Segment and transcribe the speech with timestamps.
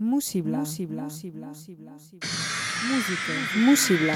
[0.00, 0.60] Músibla.
[0.60, 1.02] Músibla.
[1.02, 1.48] Músibla.
[1.48, 1.92] Músibla.
[2.88, 3.32] Música.
[3.66, 4.14] Músibla.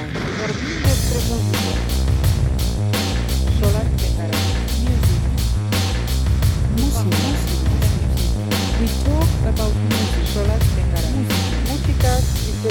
[3.61, 4.39] Solar Petara.
[4.81, 5.21] Music.
[6.81, 7.29] Música.
[8.81, 10.25] We talk about music.
[10.33, 12.13] Solar Música y Música.
[12.65, 12.69] De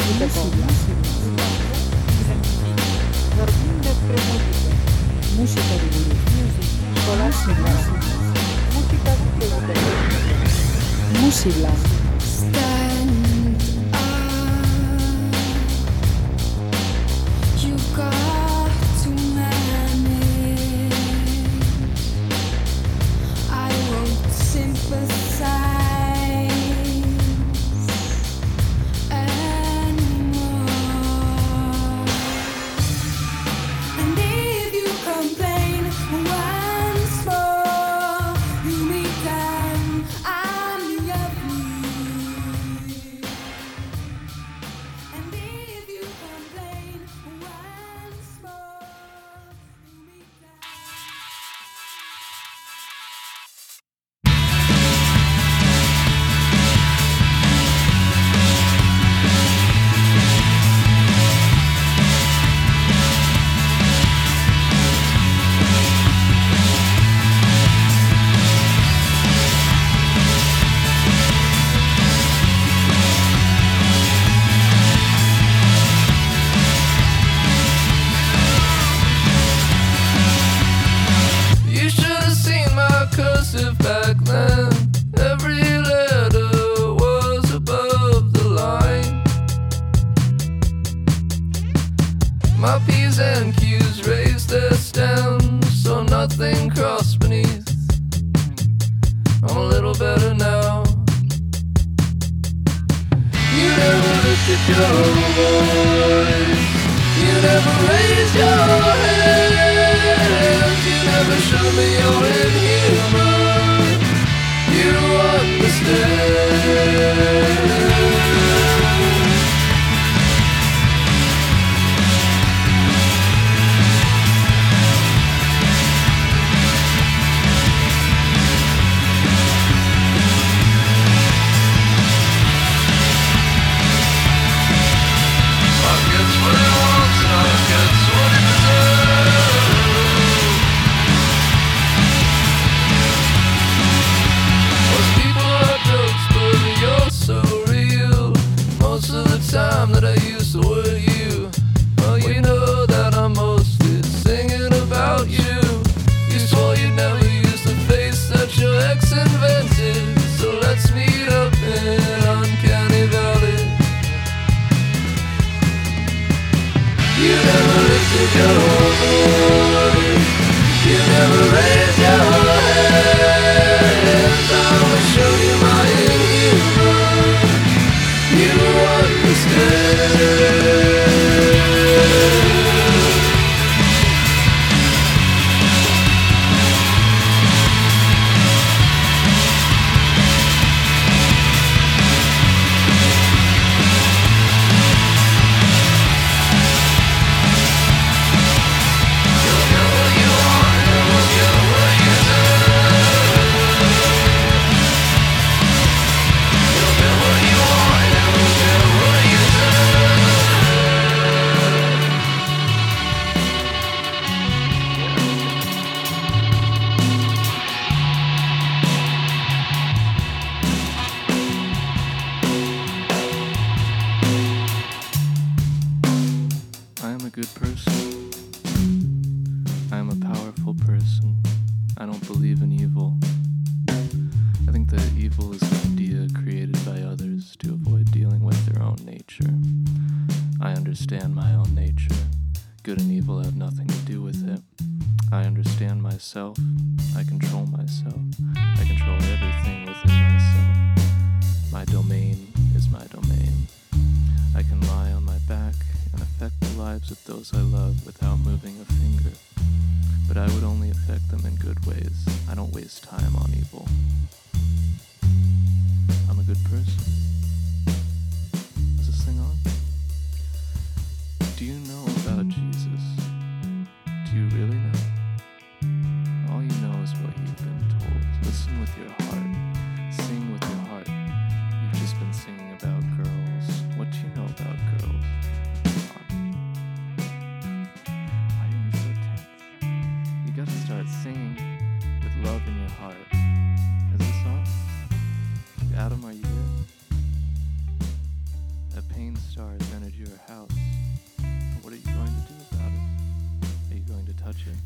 [5.37, 6.17] Música de Guru.
[7.05, 7.31] Solar
[12.41, 12.72] Petara.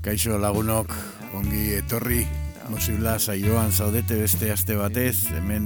[0.07, 0.93] Kaixo lagunok,
[1.35, 2.21] ongi etorri,
[2.71, 5.65] musibla saioan zaudete beste aste batez, hemen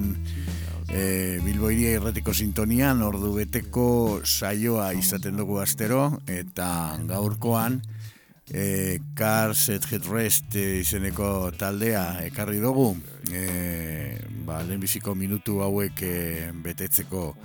[0.89, 3.85] e, Bilboiria irratiko sintonian, ordu beteko
[4.25, 6.71] saioa izaten dugu astero, eta
[7.05, 7.77] gaurkoan,
[8.49, 12.95] e, Cars et Headrest e, izeneko taldea ekarri dugu,
[13.29, 13.45] e,
[14.41, 16.15] ba, lehenbiziko minutu hauek e,
[16.65, 17.35] betetzeko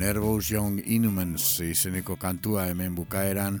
[0.00, 3.60] Nervous Young Inhumans izeneko kantua hemen bukaeran,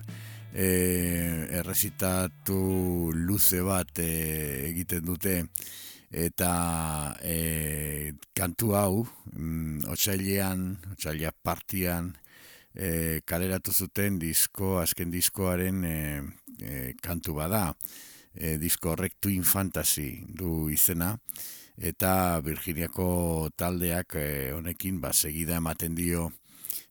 [0.56, 4.12] e, errezitatu luze bat e,
[4.70, 5.42] egiten dute.
[6.16, 9.02] Eta e, kantu hau
[9.34, 12.14] mm, otsailean, otsaila partian
[12.72, 15.98] e, kaleratu zuten disko, azken diskoaren e,
[16.62, 17.66] e, kantu bada
[18.32, 21.12] e, disko horrek Twin Fantasy du izena.
[21.76, 24.26] Eta Virginiako taldeak e,
[24.56, 26.30] honekin ba, segida ematen dio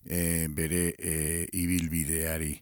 [0.05, 1.15] e, bere e,
[1.49, 2.53] ibilbideari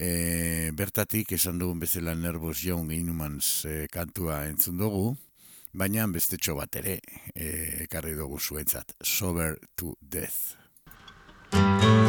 [0.00, 5.12] e, bertatik esan dugun bezala Nervous Young Inhumans e, kantua entzun dugu,
[5.72, 6.98] baina bestetxo bat ere
[7.34, 11.99] e, ekarri dugu zuentzat, Sober to Death.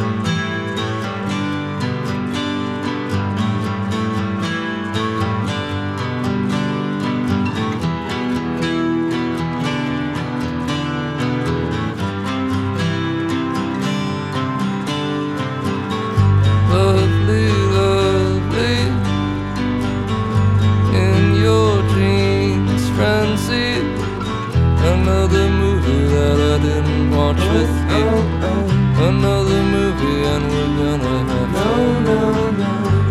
[27.32, 28.08] Watch oh, with you.
[28.08, 29.08] Oh, oh.
[29.08, 32.56] Another movie, and we're gonna have fun.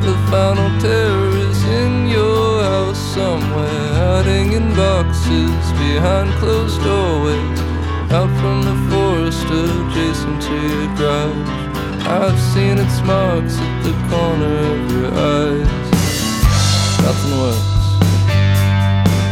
[0.05, 7.59] The final terror is in your house somewhere, hiding in boxes behind closed doorways.
[8.11, 11.49] Out from the forest adjacent to your garage.
[12.05, 15.69] I've seen its marks at the corner of your eyes.
[17.03, 17.71] Nothing works.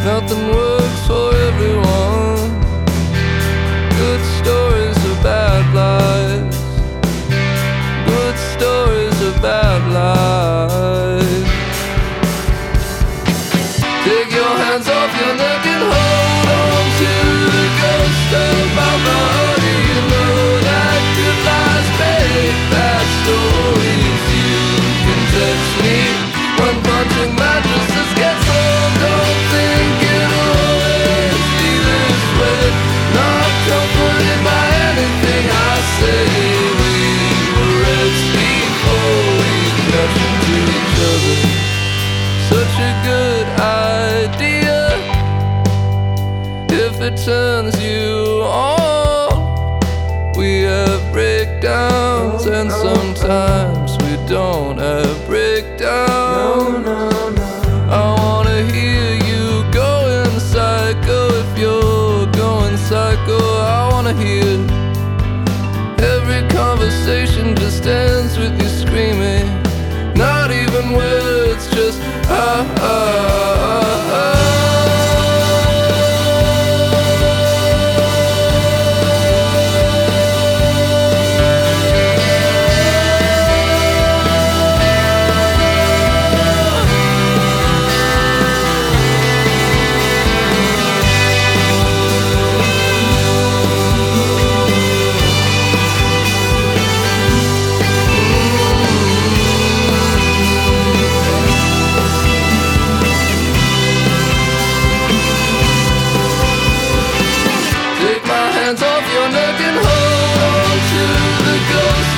[0.06, 0.69] Nothing works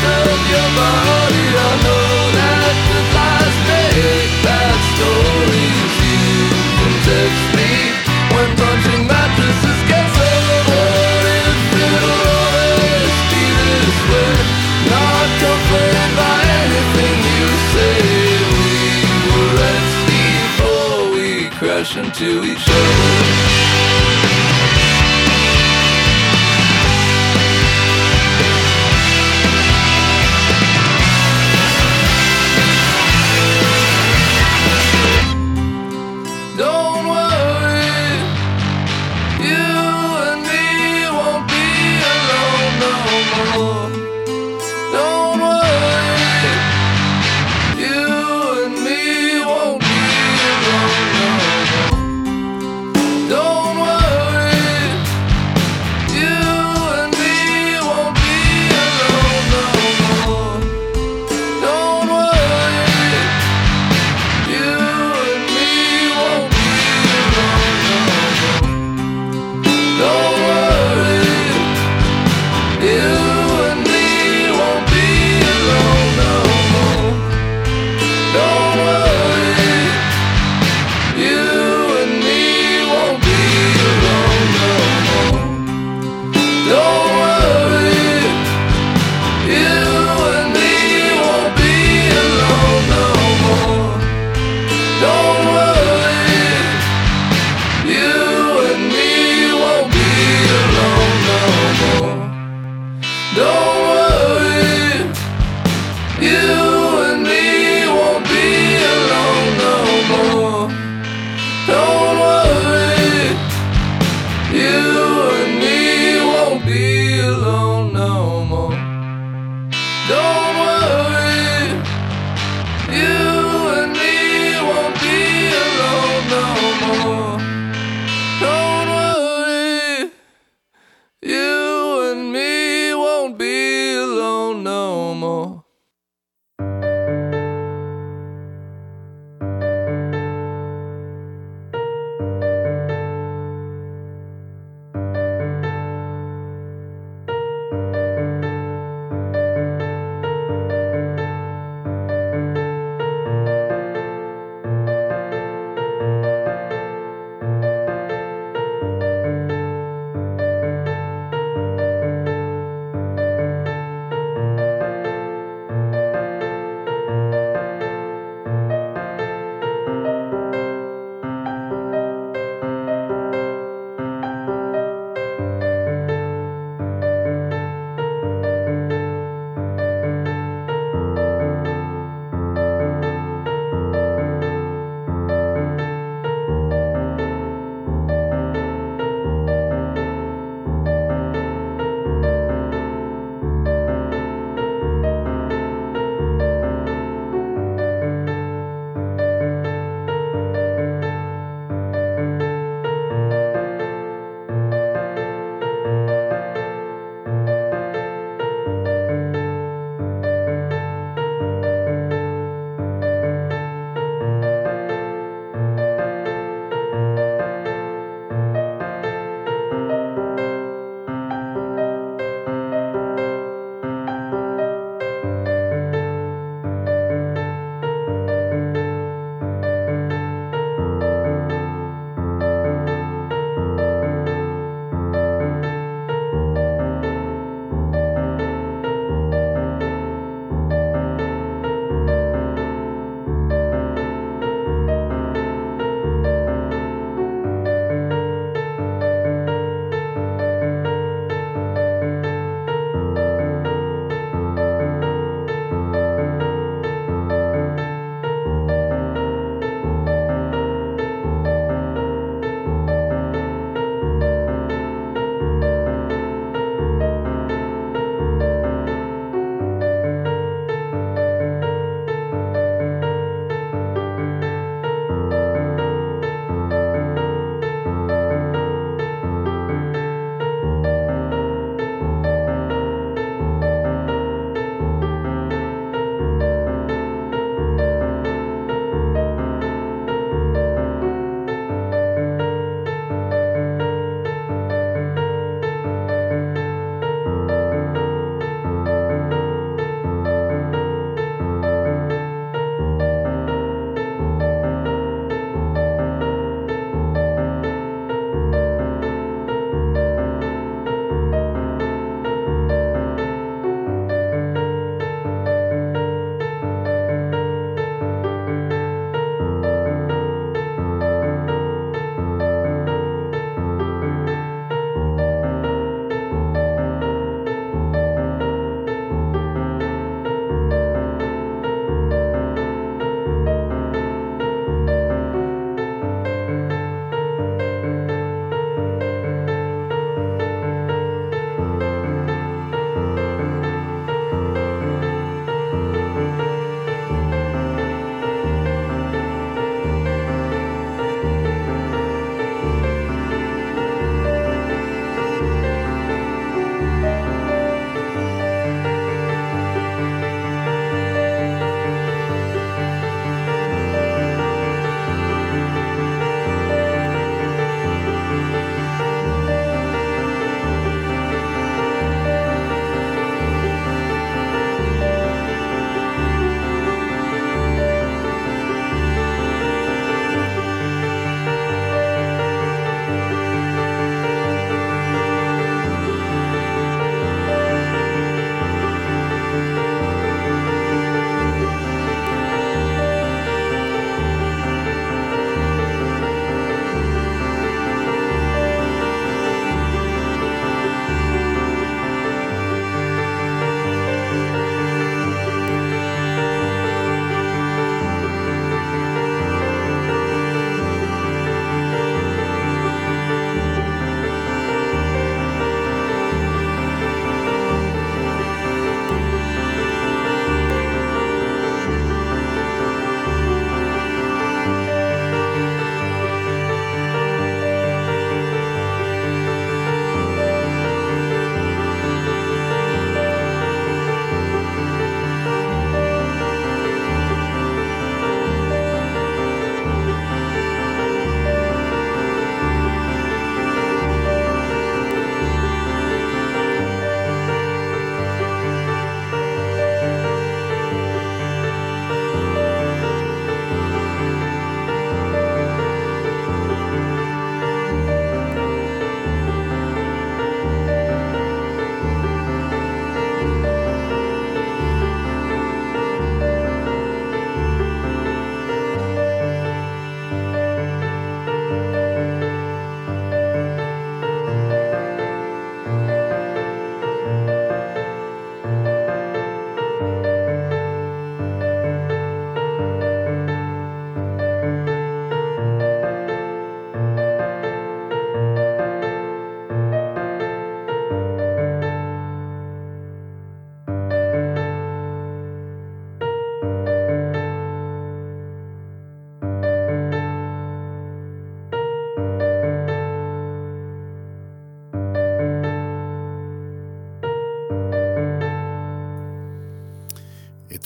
[0.01, 0.30] the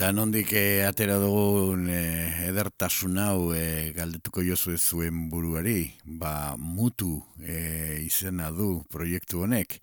[0.06, 7.24] Eta nondik eh, atera dugun eh, edertasun hau eh, galdetuko jozu zuen buruari, ba mutu
[7.42, 9.80] eh, izena du proiektu honek,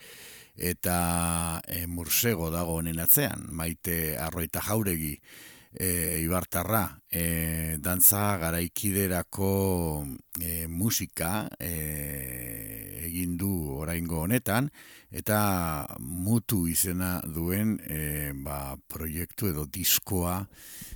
[0.54, 5.16] eta eh, mursego dago honen atzean, maite arroita jauregi,
[5.72, 10.04] e, ibartarra, e, dantza garaikiderako
[10.40, 11.72] e, musika e,
[13.06, 14.70] egin du oraingo honetan,
[15.10, 15.40] eta
[16.00, 20.38] mutu izena duen e, ba, proiektu edo diskoa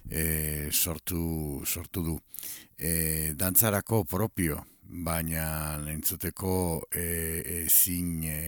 [0.09, 2.17] e, sortu, sortu du.
[2.77, 7.07] E, dantzarako propio, baina entzuteko e,
[7.65, 8.41] ezin e,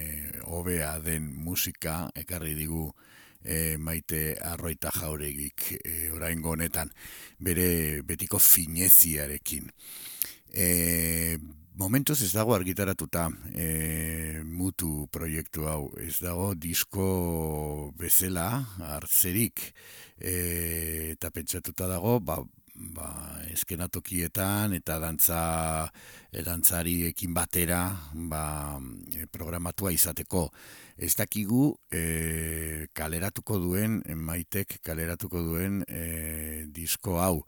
[0.47, 2.89] hobea den musika ekarri digu
[3.45, 6.91] e, maite arroita jauregik e, oraingo honetan
[7.39, 9.71] bere betiko fineziarekin.
[10.53, 11.39] E,
[11.79, 18.49] momentuz ez dago argitaratuta e, mutu proiektu hau, ez dago disko bezala
[18.83, 19.63] hartzerik
[20.19, 22.41] e, eta pentsatuta dago ba,
[22.95, 23.09] ba,
[23.51, 25.41] eskenatokietan eta dantza
[26.31, 27.83] e, dantzariekin batera
[28.31, 28.79] ba,
[29.15, 30.49] e, programatua izateko.
[30.99, 37.43] Ez dakigu e, kaleratuko duen, maitek kaleratuko duen e, disko hau.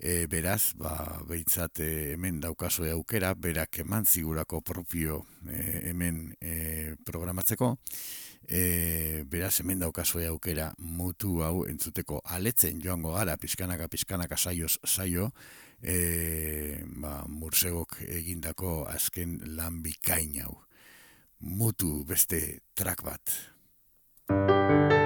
[0.00, 0.94] E, beraz, ba,
[1.28, 7.74] behitzat e, hemen daukazue aukera, berak eman zigurako propio e, hemen e, programatzeko,
[8.50, 15.30] e, beraz hemen daukazue aukera mutu hau entzuteko aletzen joango gara, pizkanaka, pizkanaka saioz saio,
[15.82, 20.58] e, ba, mursegok egindako azken lan bikain hau.
[21.40, 24.99] Mutu beste track bat.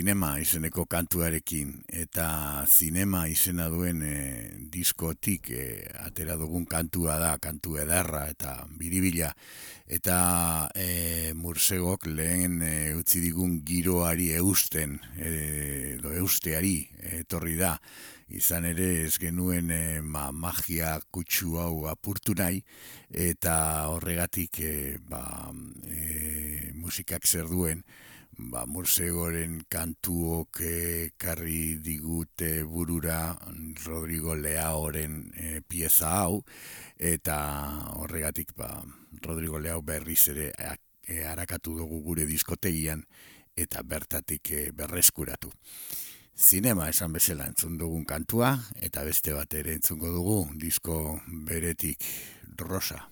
[0.00, 4.14] Zinema izeneko kantuarekin eta zinema izena duen e,
[4.72, 5.64] diskotik e,
[6.06, 9.28] atera dugun kantua da, kantu edarra eta biribila.
[9.84, 15.36] Eta e, mursegok lehen e, utzi digun giroari eusten e,
[15.98, 16.78] edo eusteari
[17.20, 17.76] etorri da.
[18.32, 22.62] Izan ere ez genuen e, ma, magia kutsu hau apurtu nahi
[23.10, 23.56] eta
[23.92, 24.76] horregatik e,
[25.12, 25.50] ba,
[25.84, 27.84] e, musikak zer duen
[28.48, 30.60] ba, Mursegoren kantuok
[31.20, 33.36] karri digute burura
[33.84, 36.40] Rodrigo Leaoren e, pieza hau
[36.96, 37.36] eta
[38.00, 38.70] horregatik ba,
[39.20, 43.04] Rodrigo Leao berriz ere e, harakatu dugu gure diskotegian
[43.56, 45.52] eta bertatik e, berreskuratu.
[46.40, 52.06] Zinema esan bezala entzun dugun kantua eta beste bat ere entzungo dugu disko beretik
[52.56, 53.10] rosa.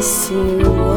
[0.00, 0.89] abraço.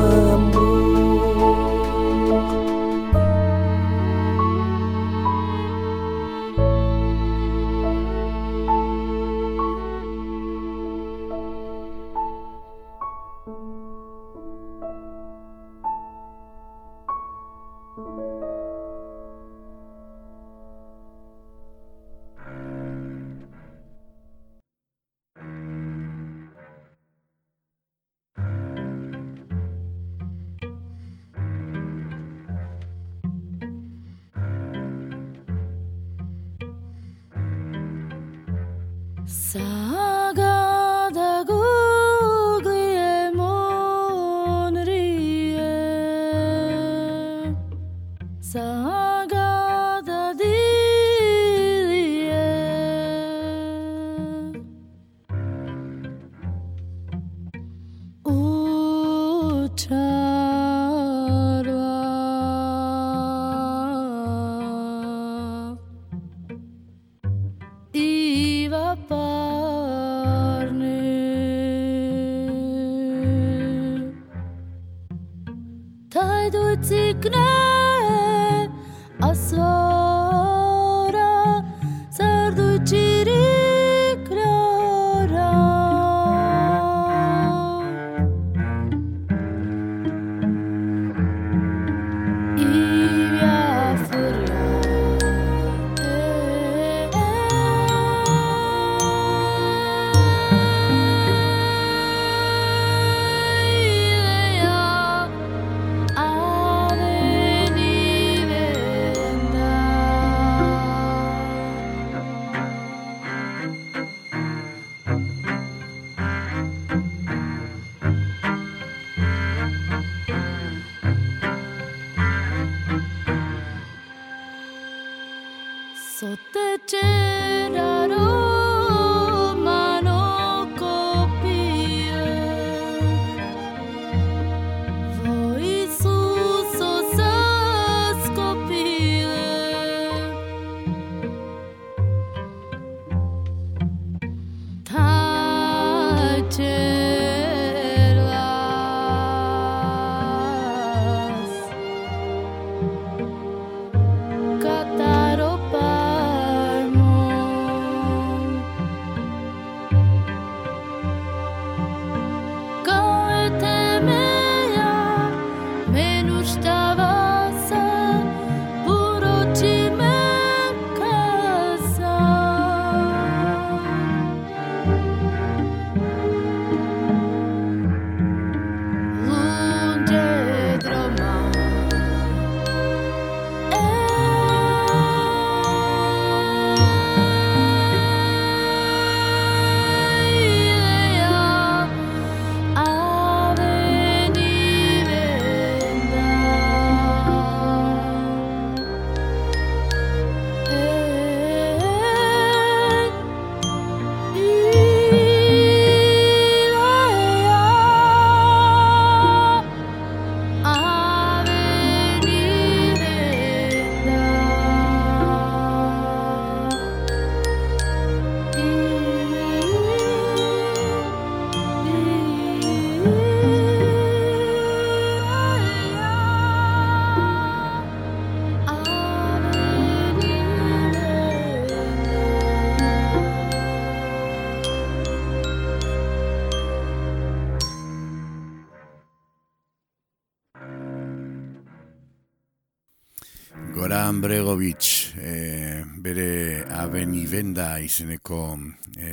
[247.33, 248.59] Benda izeneko
[248.93, 249.11] e,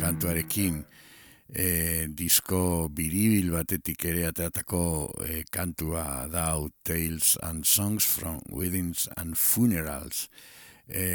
[0.00, 0.80] kantuarekin
[1.54, 1.66] e,
[2.18, 4.80] disko biribil batetik ere ateratako
[5.22, 10.26] e, kantua da hau, Tales and Songs from Weddings and Funerals.
[10.90, 11.06] E,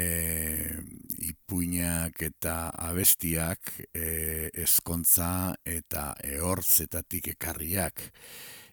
[1.28, 2.56] ipuinak eta
[2.88, 8.08] abestiak e, ezkontza eta ehortzetatik ekarriak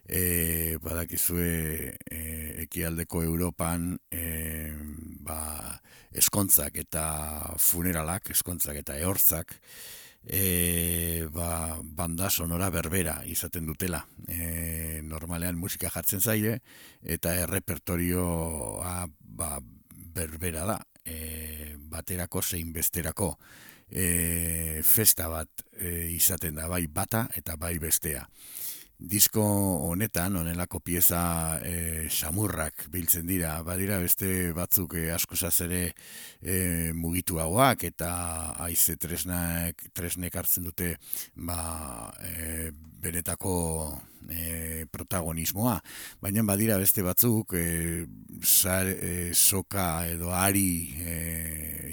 [0.08, 2.20] e, badakizue e,
[2.66, 4.72] ekialdeko Europan e,
[5.26, 5.80] ba,
[6.16, 7.06] eskontzak eta
[7.58, 9.58] funeralak, eskontzak eta ehortzak
[10.26, 14.04] e, ba, banda sonora berbera izaten dutela.
[14.28, 16.60] E, normalean musika jartzen zaile
[17.02, 18.98] eta errepertorioa
[19.38, 19.56] ba,
[19.90, 20.80] berbera da.
[21.06, 23.36] E, baterako zein besterako
[23.90, 28.26] e, festa bat e, izaten da, bai bata eta bai bestea.
[28.98, 29.42] Disko
[29.90, 35.82] honetan, honelako pieza e, samurrak biltzen dira, badira beste batzuk e, askozaz ere
[36.40, 38.08] e, mugituagoak eta
[38.64, 40.94] haize tresnak, tresnek hartzen dute
[41.36, 42.70] ba, e,
[43.02, 43.54] benetako
[44.28, 45.76] e, protagonismoa.
[46.22, 48.06] Baina badira beste batzuk e,
[48.42, 50.68] sar, e, soka edo ari
[51.00, 51.16] e,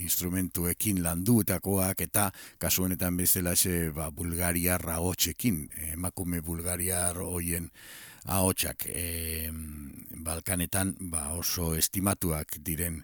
[0.03, 2.29] instrumentuekin landuetakoak eta
[2.59, 7.69] kasu honetan bezalaxe ba, bulgariar ahotsekin, emakume bulgariar hoien
[8.25, 9.51] ahotsak e,
[10.23, 13.03] Balkanetan ba, oso estimatuak diren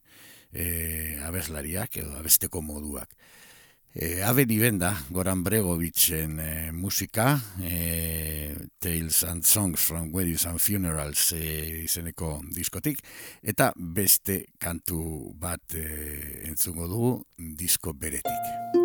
[0.53, 3.11] e, abeslariak edo abesteko moduak.
[3.93, 11.31] E, Abeni benda, Goran Bregovicen e, musika, e, Tales and Songs from Weddings and Funerals
[11.33, 13.01] e, izeneko diskotik,
[13.41, 15.87] eta beste kantu bat e,
[16.51, 17.15] entzungo dugu
[17.57, 18.78] disko beretik.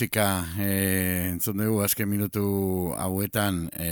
[0.00, 2.42] musika e, entzun dugu azken minutu
[2.96, 3.88] hauetan e,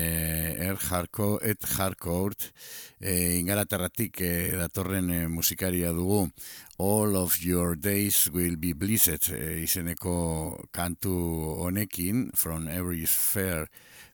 [0.56, 6.30] er jarko et jarko urt e, eh, ingaraterratik e, datorren e, musikaria dugu.
[6.78, 11.12] All of your days will be blessed e, izeneko kantu
[11.60, 13.68] honekin from every fair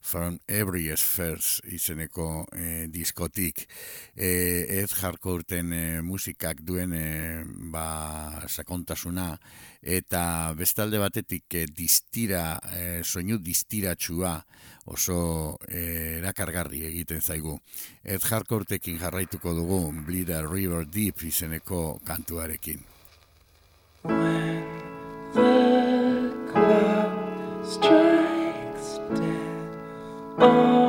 [0.05, 3.64] From Every Spheres izeneko e, diskotik.
[4.14, 4.28] E,
[4.82, 7.07] ez jarko urten e, eh, musikak duen e,
[7.72, 9.30] ba, sakontasuna
[9.80, 14.36] eta bestalde batetik e, distira, e, soinu distiratsua
[14.92, 17.57] oso erakargarri egiten zaigu.
[18.05, 22.84] Ez jarko urtekin jarraituko dugu Bleed a River Deep izeneko kantuarekin.
[24.05, 24.64] When
[30.47, 30.84] Oh.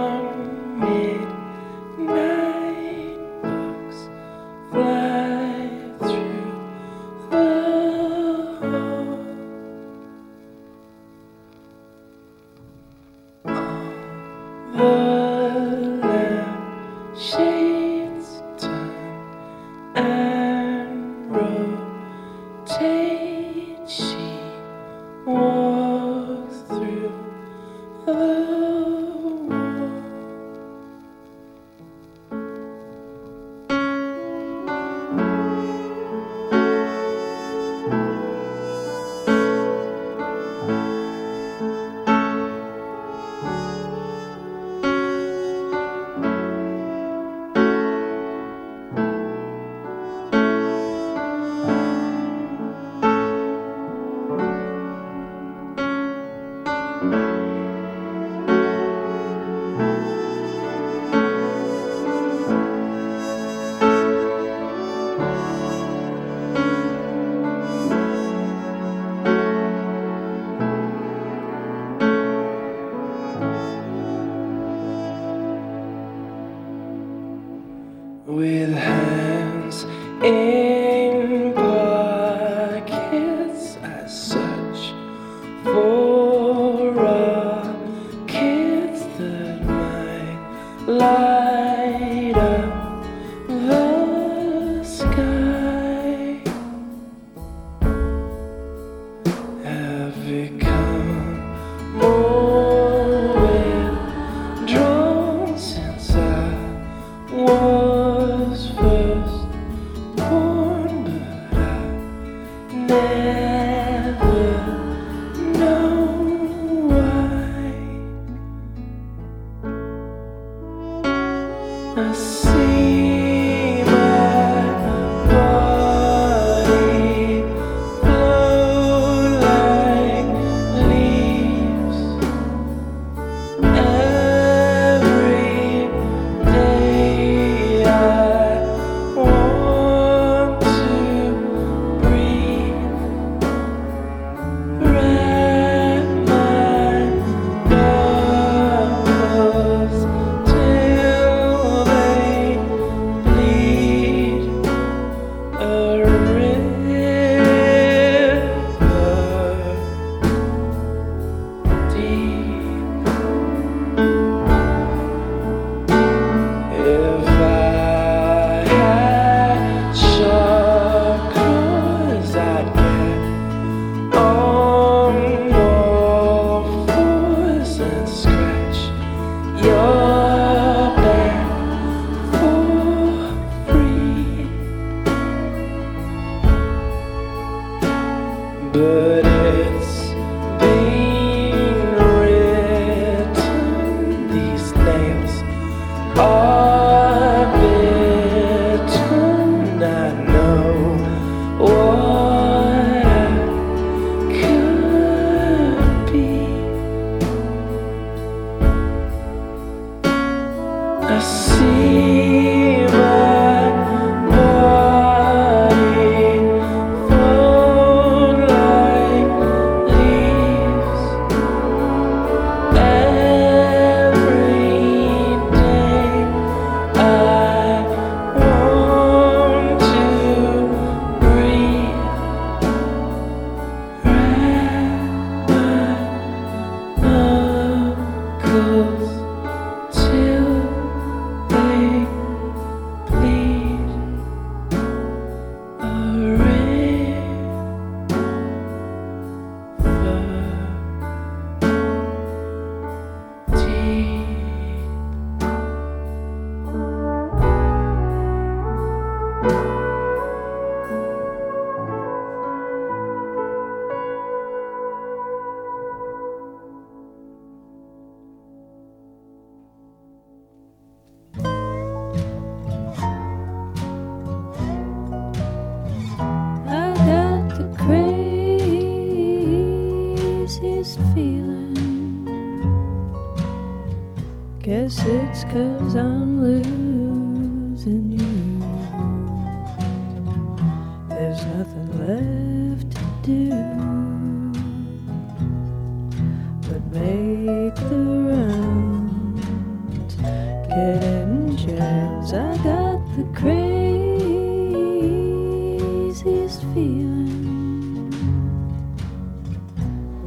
[90.97, 91.34] love.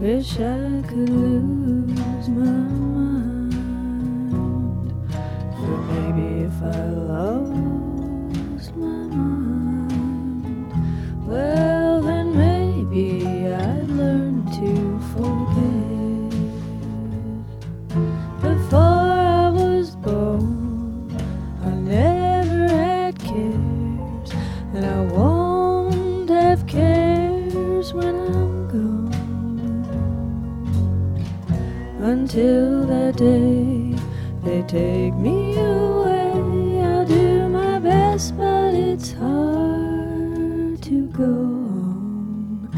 [0.00, 2.44] Wish I could lose my
[2.94, 3.52] mind,
[5.10, 7.47] but maybe if I lost
[33.18, 33.94] day
[34.44, 42.70] they take me away, I'll do my best, but it's hard to go on.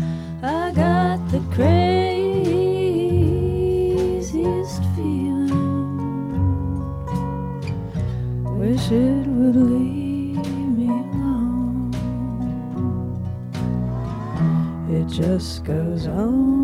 [0.43, 2.41] I got the craziest
[4.97, 5.51] feeling.
[8.59, 10.43] Wish it would leave
[10.79, 11.93] me alone.
[14.89, 16.60] It just goes on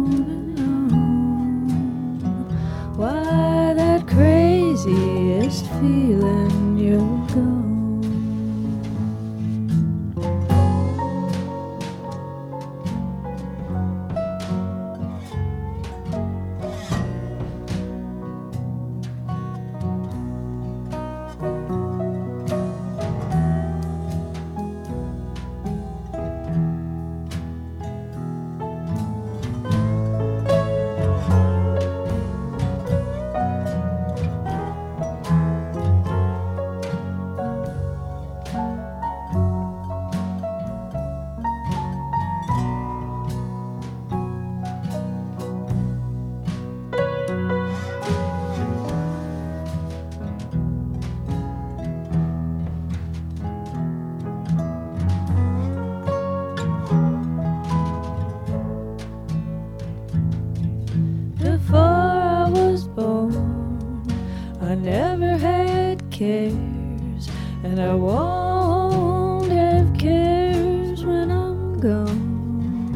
[67.78, 72.94] and I won't have cares when I'm gone.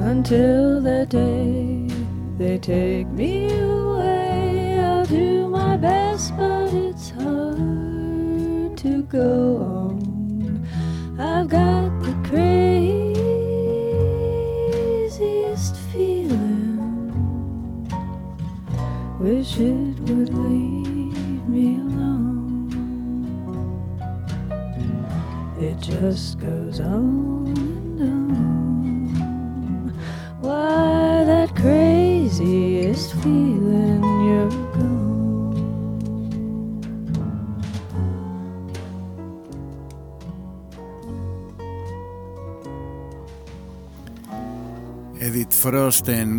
[0.00, 1.88] Until that day
[2.38, 3.27] they take me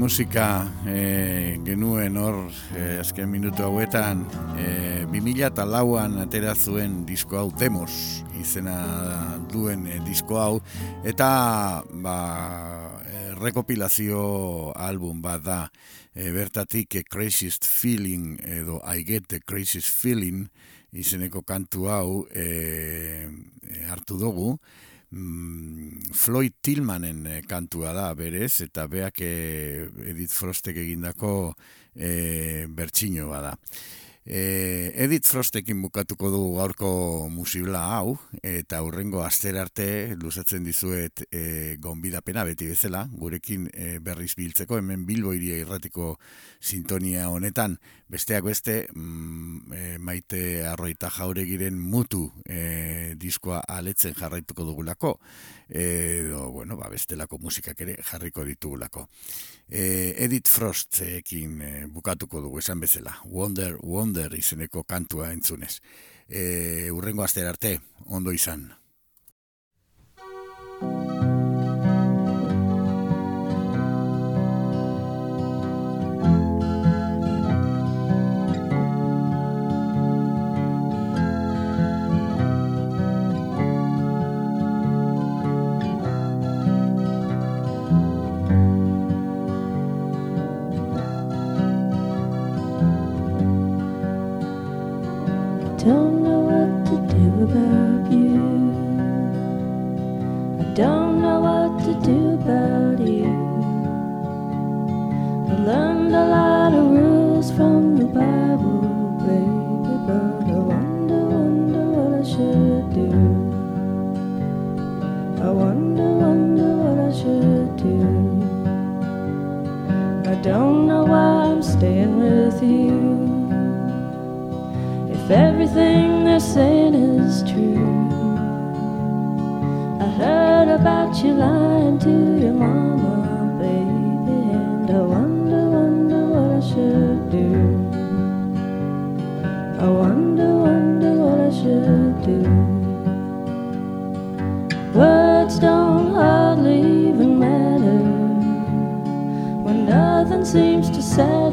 [0.10, 2.40] musika e, genuen hor
[2.74, 4.24] e, azken minutu hauetan
[4.58, 8.80] e, 2004an atera zuen disko hau Demos izena
[9.52, 10.56] duen e, disko hau.
[11.06, 11.30] Eta
[12.02, 12.18] ba,
[13.06, 14.24] e, rekopilazio
[14.74, 15.60] album bat da
[16.16, 20.48] e, bertatik e, Craziest Feeling edo I Get the Craziest Feeling
[20.90, 22.50] izeneko kantu hau e,
[23.62, 24.56] e, hartu dugu
[25.12, 29.32] mm, Floyd Tillmanen e, kantua da berez eta beak e,
[30.12, 31.54] Edith Frostek egindako
[31.96, 33.56] e, bertsino bada.
[34.26, 36.90] E, Edith Frostekin bukatuko du gaurko
[37.32, 44.34] musibla hau, eta hurrengo aster arte luzatzen dizuet e, gonbidapena beti bezala, gurekin e, berriz
[44.38, 46.18] biltzeko, hemen Bilbo iria irratiko
[46.60, 55.16] sintonia honetan, besteak beste, mm, e, maite arroita jauregiren mutu e, diskoa aletzen jarraituko dugulako,
[55.70, 59.08] edo, bueno, ba, bestelako musikak ere jarriko ditugulako.
[59.70, 65.80] E, Edith Frostekin e, bukatuko dugu esan bezala, Wonder, Wonder izeneko kantua entzunez.
[66.28, 68.70] E, urrengo aster arte, ondo izan.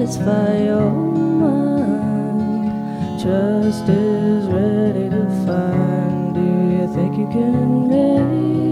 [0.07, 2.71] Satisfy your mind.
[3.21, 6.35] Trust is ready to find.
[6.35, 8.66] Do you think you can make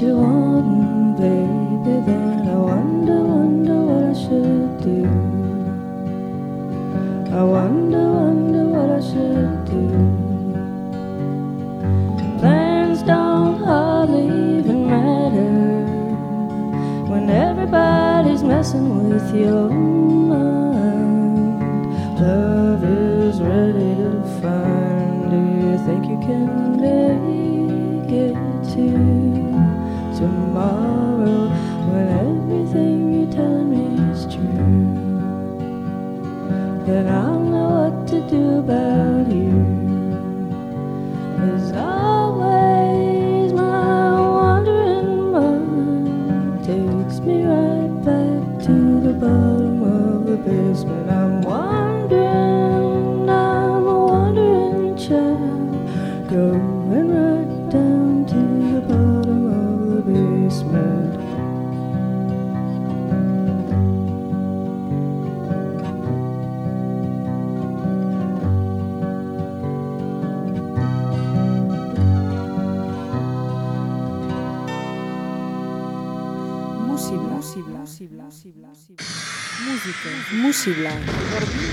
[0.00, 5.04] you want, baby, then I wonder, wonder what I should do.
[7.34, 9.84] I wonder, wonder what I should do.
[12.38, 14.24] Plans don't hardly
[14.58, 15.84] even matter
[17.10, 19.69] when everybody's messing with your
[80.60, 80.90] Música.
[80.90, 81.69] Musibla.